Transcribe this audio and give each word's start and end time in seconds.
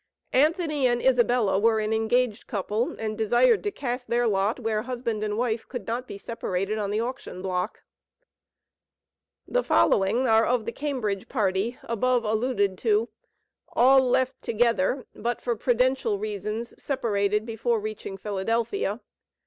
Anthony 0.33 0.87
and 0.87 0.99
Isabella 0.99 1.59
were 1.59 1.79
an 1.79 1.93
engaged 1.93 2.47
couple, 2.47 2.95
and 2.97 3.15
desired 3.15 3.61
to 3.63 3.69
cast 3.71 4.07
their 4.07 4.25
lot 4.27 4.59
where 4.59 4.81
husband 4.81 5.23
and 5.23 5.37
wife 5.37 5.67
could 5.67 5.85
not 5.85 6.07
be 6.07 6.17
separated 6.17 6.79
on 6.79 6.89
the 6.89 6.99
auction 6.99 7.43
block. 7.43 7.83
The 9.47 9.61
following 9.63 10.25
are 10.25 10.43
of 10.43 10.65
the 10.65 10.71
Cambridge 10.71 11.29
party, 11.29 11.77
above 11.83 12.25
alluded 12.25 12.79
to. 12.79 13.09
All 13.73 13.99
left 13.99 14.41
together, 14.41 15.05
but 15.13 15.39
for 15.39 15.55
prudential 15.55 16.17
reasons 16.17 16.73
separated 16.83 17.45
before 17.45 17.79
reaching 17.79 18.17
Philadelphia. 18.17 19.01